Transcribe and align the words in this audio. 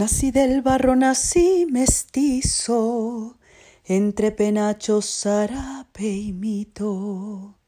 Nací 0.00 0.30
del 0.30 0.62
barro, 0.62 0.96
nací 0.96 1.66
mestizo, 1.68 3.36
entre 3.84 4.32
penachos, 4.32 5.04
zarape 5.04 6.08
y 6.08 6.32
mito. 6.32 7.58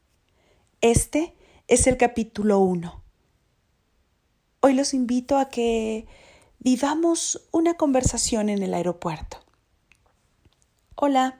Este 0.81 1.35
es 1.67 1.85
el 1.85 1.95
capítulo 1.95 2.57
1. 2.57 3.03
Hoy 4.61 4.73
los 4.73 4.95
invito 4.95 5.37
a 5.37 5.49
que 5.49 6.07
vivamos 6.57 7.47
una 7.51 7.75
conversación 7.75 8.49
en 8.49 8.63
el 8.63 8.73
aeropuerto. 8.73 9.37
Hola. 10.95 11.39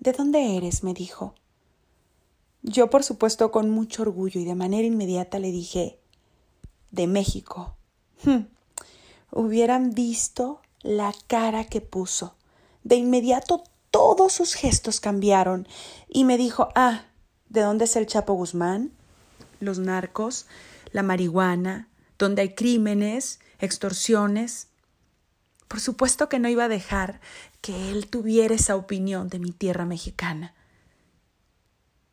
¿De 0.00 0.10
dónde 0.10 0.56
eres? 0.56 0.82
me 0.82 0.94
dijo. 0.94 1.36
Yo, 2.62 2.90
por 2.90 3.04
supuesto, 3.04 3.52
con 3.52 3.70
mucho 3.70 4.02
orgullo 4.02 4.40
y 4.40 4.44
de 4.44 4.56
manera 4.56 4.84
inmediata 4.84 5.38
le 5.38 5.52
dije, 5.52 6.00
de 6.90 7.06
México. 7.06 7.76
Hm. 8.24 8.55
Hubieran 9.30 9.92
visto 9.92 10.60
la 10.82 11.12
cara 11.26 11.64
que 11.64 11.80
puso. 11.80 12.36
De 12.84 12.96
inmediato 12.96 13.64
todos 13.90 14.32
sus 14.32 14.54
gestos 14.54 15.00
cambiaron 15.00 15.66
y 16.08 16.24
me 16.24 16.36
dijo, 16.36 16.68
ah, 16.74 17.06
¿de 17.48 17.62
dónde 17.62 17.86
es 17.86 17.96
el 17.96 18.06
Chapo 18.06 18.34
Guzmán? 18.34 18.92
Los 19.58 19.78
narcos, 19.78 20.46
la 20.92 21.02
marihuana, 21.02 21.88
donde 22.18 22.42
hay 22.42 22.54
crímenes, 22.54 23.40
extorsiones. 23.58 24.68
Por 25.68 25.80
supuesto 25.80 26.28
que 26.28 26.38
no 26.38 26.48
iba 26.48 26.64
a 26.64 26.68
dejar 26.68 27.20
que 27.60 27.90
él 27.90 28.08
tuviera 28.08 28.54
esa 28.54 28.76
opinión 28.76 29.28
de 29.28 29.38
mi 29.38 29.50
tierra 29.50 29.84
mexicana. 29.84 30.54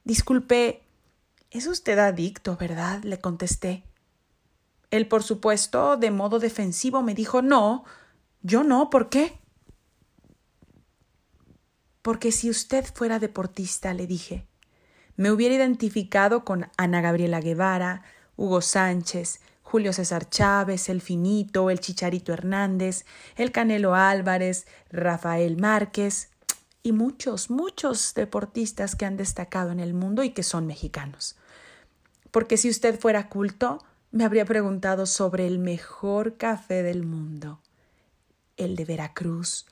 Disculpe, 0.04 0.84
es 1.52 1.68
usted 1.68 2.00
adicto, 2.00 2.58
¿verdad? 2.58 3.04
le 3.04 3.20
contesté. 3.20 3.84
Él, 4.94 5.08
por 5.08 5.24
supuesto, 5.24 5.98
de 5.98 6.12
modo 6.12 6.38
defensivo, 6.38 7.02
me 7.02 7.16
dijo 7.16 7.42
No, 7.42 7.84
yo 8.44 8.64
no, 8.64 8.92
¿por 8.92 9.10
qué? 9.10 9.40
Porque 12.04 12.32
si 12.32 12.48
usted 12.48 12.86
fuera 12.94 13.18
deportista, 13.18 13.92
le 13.96 14.06
dije, 14.06 14.46
me 15.16 15.32
hubiera 15.32 15.56
identificado 15.56 16.46
con 16.46 16.70
Ana 16.78 17.02
Gabriela 17.02 17.42
Guevara, 17.42 18.04
Hugo 18.36 18.62
Sánchez, 18.62 19.40
Julio 19.64 19.94
César 19.94 20.30
Chávez, 20.30 20.88
el 20.90 21.02
Finito, 21.02 21.72
el 21.72 21.80
Chicharito 21.80 22.32
Hernández, 22.32 23.06
el 23.36 23.52
Canelo 23.52 23.96
Álvarez, 23.96 24.68
Rafael 24.92 25.58
Márquez, 25.58 26.30
y 26.84 26.92
muchos, 26.92 27.50
muchos 27.50 28.14
deportistas 28.14 28.96
que 28.96 29.06
han 29.06 29.18
destacado 29.18 29.72
en 29.72 29.80
el 29.80 29.96
mundo 29.96 30.24
y 30.24 30.30
que 30.30 30.44
son 30.44 30.68
mexicanos. 30.68 31.36
Porque 32.30 32.58
si 32.58 32.70
usted 32.70 33.00
fuera 33.00 33.28
culto, 33.28 33.80
me 34.14 34.26
habría 34.26 34.46
preguntado 34.46 35.08
sobre 35.08 35.48
el 35.48 35.58
mejor 35.58 36.38
café 36.38 36.84
del 36.84 37.04
mundo, 37.04 37.60
el 38.58 38.76
de 38.76 38.86
Veracruz, 38.86 39.66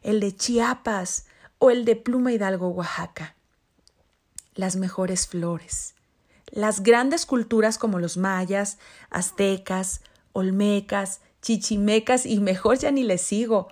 el 0.00 0.18
de 0.18 0.34
Chiapas 0.34 1.26
o 1.58 1.70
el 1.70 1.84
de 1.84 1.94
Pluma 1.96 2.32
Hidalgo, 2.32 2.68
Oaxaca. 2.68 3.36
Las 4.54 4.76
mejores 4.76 5.26
flores, 5.26 5.94
las 6.46 6.82
grandes 6.82 7.26
culturas 7.26 7.76
como 7.76 7.98
los 7.98 8.16
mayas, 8.16 8.78
aztecas, 9.10 10.00
olmecas, 10.32 11.20
chichimecas 11.42 12.24
y 12.24 12.40
mejor 12.40 12.78
ya 12.78 12.90
ni 12.92 13.04
les 13.04 13.20
sigo, 13.20 13.68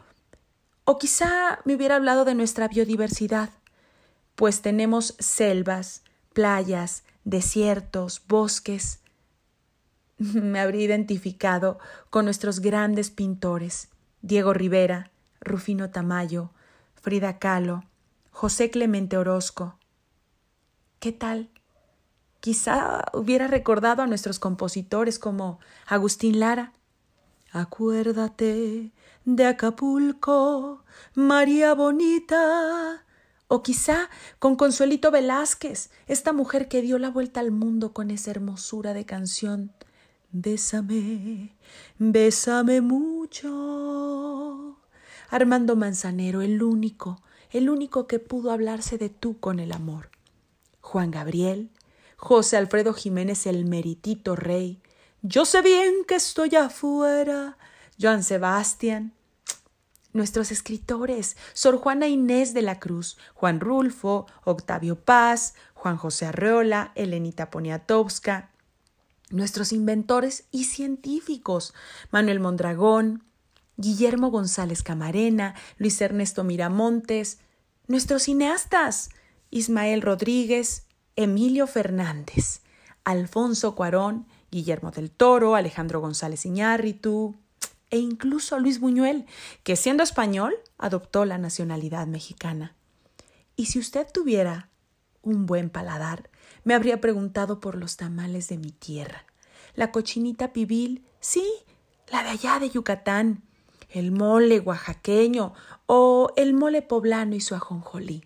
o 0.84 0.98
quizá 0.98 1.60
me 1.64 1.74
hubiera 1.74 1.96
hablado 1.96 2.26
de 2.26 2.34
nuestra 2.34 2.68
biodiversidad, 2.68 3.48
pues 4.34 4.60
tenemos 4.60 5.16
selvas, 5.18 6.02
playas, 6.34 7.04
desiertos, 7.24 8.20
bosques. 8.28 9.00
Me 10.20 10.60
habría 10.60 10.84
identificado 10.84 11.78
con 12.10 12.26
nuestros 12.26 12.60
grandes 12.60 13.10
pintores, 13.10 13.88
Diego 14.20 14.52
Rivera, 14.52 15.10
Rufino 15.40 15.88
Tamayo, 15.88 16.50
Frida 16.94 17.38
Kahlo, 17.38 17.84
José 18.30 18.70
Clemente 18.70 19.16
Orozco. 19.16 19.78
¿Qué 20.98 21.12
tal? 21.12 21.48
Quizá 22.40 23.02
hubiera 23.14 23.46
recordado 23.46 24.02
a 24.02 24.06
nuestros 24.06 24.38
compositores 24.38 25.18
como 25.18 25.58
Agustín 25.86 26.38
Lara, 26.38 26.74
Acuérdate 27.50 28.92
de 29.24 29.46
Acapulco, 29.46 30.84
María 31.14 31.72
Bonita. 31.72 33.06
O 33.48 33.62
quizá 33.62 34.10
con 34.38 34.54
Consuelito 34.54 35.10
Velázquez, 35.10 35.90
esta 36.06 36.34
mujer 36.34 36.68
que 36.68 36.82
dio 36.82 36.98
la 36.98 37.10
vuelta 37.10 37.40
al 37.40 37.52
mundo 37.52 37.94
con 37.94 38.10
esa 38.10 38.30
hermosura 38.30 38.92
de 38.92 39.06
canción. 39.06 39.72
Bésame, 40.32 41.56
bésame 41.98 42.80
mucho. 42.80 44.76
Armando 45.28 45.74
Manzanero, 45.76 46.40
el 46.42 46.62
único, 46.62 47.20
el 47.50 47.68
único 47.68 48.06
que 48.06 48.18
pudo 48.20 48.52
hablarse 48.52 48.96
de 48.96 49.08
tú 49.08 49.40
con 49.40 49.58
el 49.58 49.72
amor. 49.72 50.10
Juan 50.80 51.10
Gabriel, 51.10 51.70
José 52.16 52.56
Alfredo 52.56 52.94
Jiménez, 52.94 53.46
el 53.46 53.64
meritito 53.64 54.36
rey, 54.36 54.80
yo 55.22 55.44
sé 55.44 55.60
bien 55.60 56.04
que 56.08 56.14
estoy 56.14 56.54
afuera. 56.56 57.58
Joan 58.00 58.22
Sebastián. 58.22 59.12
Nuestros 60.12 60.50
escritores, 60.50 61.36
Sor 61.52 61.76
Juana 61.76 62.08
Inés 62.08 62.54
de 62.54 62.62
la 62.62 62.80
Cruz, 62.80 63.18
Juan 63.34 63.60
Rulfo, 63.60 64.26
Octavio 64.44 64.96
Paz, 64.96 65.54
Juan 65.74 65.96
José 65.96 66.26
Arreola, 66.26 66.92
Elenita 66.94 67.50
Poniatowska. 67.50 68.50
Nuestros 69.30 69.72
inventores 69.72 70.44
y 70.50 70.64
científicos, 70.64 71.72
Manuel 72.10 72.40
Mondragón, 72.40 73.24
Guillermo 73.76 74.30
González 74.30 74.82
Camarena, 74.82 75.54
Luis 75.78 76.00
Ernesto 76.00 76.44
Miramontes. 76.44 77.38
Nuestros 77.86 78.24
cineastas, 78.24 79.10
Ismael 79.50 80.02
Rodríguez, 80.02 80.86
Emilio 81.16 81.66
Fernández, 81.66 82.60
Alfonso 83.04 83.74
Cuarón 83.74 84.26
Guillermo 84.50 84.90
del 84.90 85.10
Toro, 85.10 85.54
Alejandro 85.54 86.00
González 86.00 86.44
Iñárritu 86.44 87.36
e 87.90 87.98
incluso 87.98 88.58
Luis 88.58 88.80
Buñuel, 88.80 89.26
que 89.62 89.76
siendo 89.76 90.02
español 90.02 90.54
adoptó 90.78 91.24
la 91.24 91.38
nacionalidad 91.38 92.06
mexicana. 92.06 92.74
Y 93.56 93.66
si 93.66 93.78
usted 93.78 94.06
tuviera 94.12 94.69
un 95.22 95.46
buen 95.46 95.70
paladar, 95.70 96.30
me 96.64 96.74
habría 96.74 97.00
preguntado 97.00 97.60
por 97.60 97.76
los 97.76 97.96
tamales 97.96 98.48
de 98.48 98.58
mi 98.58 98.72
tierra. 98.72 99.24
La 99.74 99.92
cochinita 99.92 100.52
pibil, 100.52 101.04
sí, 101.20 101.46
la 102.10 102.22
de 102.22 102.30
allá 102.30 102.58
de 102.58 102.70
Yucatán, 102.70 103.42
el 103.88 104.12
mole 104.12 104.60
oaxaqueño 104.60 105.54
o 105.86 106.32
el 106.36 106.54
mole 106.54 106.82
poblano 106.82 107.34
y 107.34 107.40
su 107.40 107.54
ajonjolí, 107.54 108.24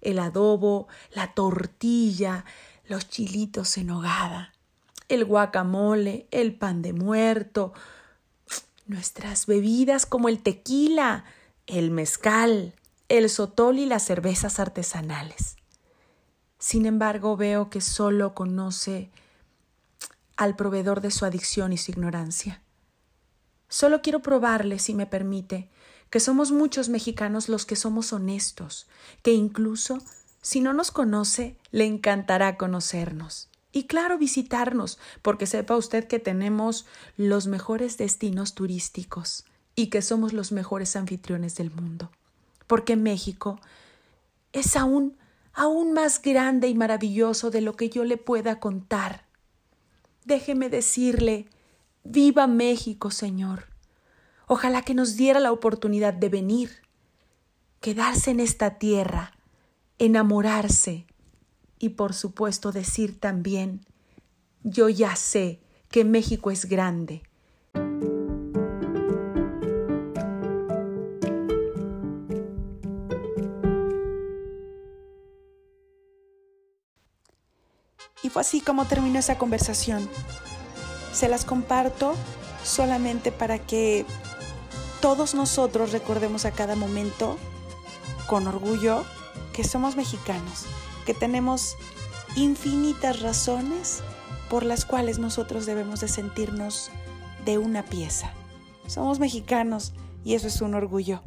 el 0.00 0.18
adobo, 0.18 0.88
la 1.12 1.34
tortilla, 1.34 2.44
los 2.86 3.08
chilitos 3.08 3.76
en 3.78 3.90
hogada, 3.90 4.54
el 5.08 5.24
guacamole, 5.24 6.26
el 6.30 6.54
pan 6.54 6.82
de 6.82 6.92
muerto, 6.92 7.72
nuestras 8.86 9.46
bebidas 9.46 10.06
como 10.06 10.28
el 10.28 10.42
tequila, 10.42 11.24
el 11.66 11.90
mezcal, 11.90 12.74
el 13.08 13.28
sotol 13.28 13.78
y 13.78 13.86
las 13.86 14.04
cervezas 14.04 14.58
artesanales. 14.58 15.57
Sin 16.58 16.86
embargo, 16.86 17.36
veo 17.36 17.70
que 17.70 17.80
solo 17.80 18.34
conoce 18.34 19.10
al 20.36 20.56
proveedor 20.56 21.00
de 21.00 21.10
su 21.10 21.24
adicción 21.24 21.72
y 21.72 21.78
su 21.78 21.90
ignorancia. 21.90 22.62
Solo 23.68 24.02
quiero 24.02 24.20
probarle, 24.20 24.78
si 24.78 24.94
me 24.94 25.06
permite, 25.06 25.68
que 26.10 26.20
somos 26.20 26.52
muchos 26.52 26.88
mexicanos 26.88 27.48
los 27.48 27.66
que 27.66 27.76
somos 27.76 28.12
honestos, 28.12 28.86
que 29.22 29.32
incluso 29.32 29.98
si 30.40 30.60
no 30.60 30.72
nos 30.72 30.90
conoce, 30.90 31.56
le 31.70 31.84
encantará 31.84 32.56
conocernos. 32.56 33.48
Y 33.70 33.84
claro, 33.84 34.16
visitarnos, 34.16 34.98
porque 35.20 35.46
sepa 35.46 35.76
usted 35.76 36.06
que 36.06 36.18
tenemos 36.18 36.86
los 37.16 37.46
mejores 37.46 37.98
destinos 37.98 38.54
turísticos 38.54 39.44
y 39.74 39.88
que 39.88 40.00
somos 40.00 40.32
los 40.32 40.52
mejores 40.52 40.96
anfitriones 40.96 41.56
del 41.56 41.70
mundo. 41.70 42.10
Porque 42.66 42.96
México 42.96 43.60
es 44.52 44.74
aún, 44.76 45.18
aún 45.58 45.92
más 45.92 46.22
grande 46.22 46.68
y 46.68 46.74
maravilloso 46.74 47.50
de 47.50 47.60
lo 47.60 47.74
que 47.74 47.90
yo 47.90 48.04
le 48.04 48.16
pueda 48.16 48.60
contar. 48.60 49.26
Déjeme 50.24 50.68
decirle, 50.68 51.48
viva 52.04 52.46
México, 52.46 53.10
Señor. 53.10 53.64
Ojalá 54.46 54.82
que 54.82 54.94
nos 54.94 55.16
diera 55.16 55.40
la 55.40 55.50
oportunidad 55.50 56.14
de 56.14 56.28
venir, 56.28 56.70
quedarse 57.80 58.30
en 58.30 58.38
esta 58.38 58.78
tierra, 58.78 59.32
enamorarse, 59.98 61.06
y 61.80 61.88
por 61.90 62.14
supuesto 62.14 62.70
decir 62.70 63.18
también, 63.18 63.84
yo 64.62 64.88
ya 64.88 65.16
sé 65.16 65.60
que 65.90 66.04
México 66.04 66.52
es 66.52 66.66
grande. 66.66 67.24
Y 78.22 78.30
fue 78.30 78.42
así 78.42 78.60
como 78.60 78.86
terminó 78.86 79.18
esa 79.18 79.38
conversación. 79.38 80.08
Se 81.12 81.28
las 81.28 81.44
comparto 81.44 82.14
solamente 82.64 83.32
para 83.32 83.58
que 83.58 84.04
todos 85.00 85.34
nosotros 85.34 85.92
recordemos 85.92 86.44
a 86.44 86.50
cada 86.50 86.74
momento 86.74 87.38
con 88.26 88.46
orgullo 88.46 89.04
que 89.52 89.64
somos 89.64 89.96
mexicanos, 89.96 90.66
que 91.06 91.14
tenemos 91.14 91.76
infinitas 92.36 93.20
razones 93.20 94.02
por 94.50 94.64
las 94.64 94.84
cuales 94.84 95.18
nosotros 95.18 95.66
debemos 95.66 96.00
de 96.00 96.08
sentirnos 96.08 96.90
de 97.44 97.58
una 97.58 97.84
pieza. 97.84 98.32
Somos 98.86 99.18
mexicanos 99.18 99.92
y 100.24 100.34
eso 100.34 100.48
es 100.48 100.60
un 100.60 100.74
orgullo. 100.74 101.22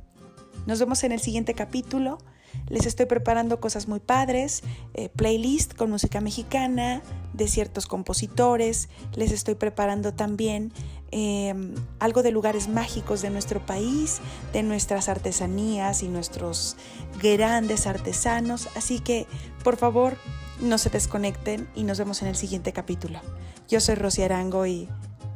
Nos 0.66 0.80
vemos 0.80 1.04
en 1.04 1.12
el 1.12 1.20
siguiente 1.20 1.54
capítulo. 1.54 2.20
Les 2.68 2.86
estoy 2.86 3.06
preparando 3.06 3.60
cosas 3.60 3.88
muy 3.88 4.00
padres, 4.00 4.64
eh, 4.94 5.10
playlist 5.10 5.76
con 5.76 5.90
música 5.90 6.22
mexicana 6.22 7.02
de 7.34 7.48
ciertos 7.48 7.88
compositores. 7.88 8.90
Les 9.16 9.32
estoy 9.32 9.56
preparando 9.56 10.14
también 10.14 10.72
em, 11.12 11.76
algo 12.00 12.24
de 12.24 12.32
lugares 12.32 12.70
mágicos 12.70 13.22
de 13.22 13.30
nuestro 13.30 13.66
país, 13.66 14.22
de 14.54 14.64
nuestras 14.64 15.10
artesanías 15.10 16.04
y 16.04 16.08
nuestros 16.08 16.78
grandes 17.22 17.88
artesanos. 17.88 18.70
Así 18.76 19.00
que, 19.00 19.28
por 19.64 19.76
favor, 19.76 20.16
no 20.62 20.78
se 20.78 20.90
desconecten 20.90 21.68
y 21.76 21.84
nos 21.84 21.98
vemos 22.00 22.22
en 22.22 22.30
el 22.30 22.36
siguiente 22.36 22.72
capítulo. 22.72 23.20
Yo 23.68 23.82
soy 23.82 23.96
Rosy 23.96 24.24
Arango 24.24 24.66
y 24.66 24.88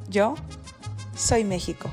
yo 0.10 0.36
soy 1.16 1.44
México. 1.44 1.90